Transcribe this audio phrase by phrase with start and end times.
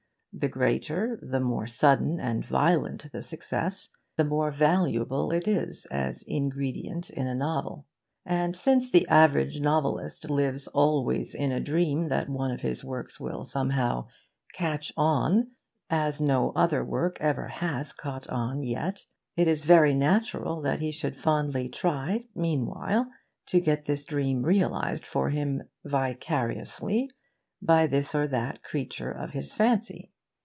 [0.33, 6.23] The greater, the more sudden and violent the success, the more valuable is it as
[6.25, 7.85] ingredient in a novel.
[8.25, 13.19] And since the average novelist lives always in a dream that one of his works
[13.19, 14.07] will somehow
[14.53, 15.51] 'catch on'
[15.89, 19.01] as no other work ever has caught on yet,
[19.35, 23.11] it is very natural that he should fondly try meanwhile
[23.47, 27.09] to get this dream realised for him, vicariously,
[27.61, 30.07] by this or that creature of his fancy.